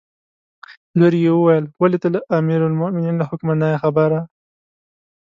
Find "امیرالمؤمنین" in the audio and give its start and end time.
2.37-3.15